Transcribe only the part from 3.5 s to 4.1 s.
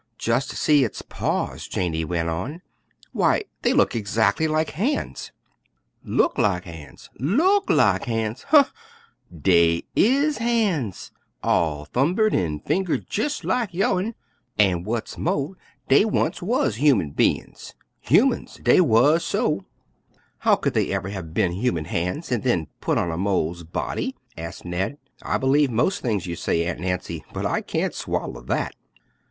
they look